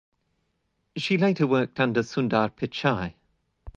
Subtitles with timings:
[0.95, 3.13] She later worked under Sundar Pichai.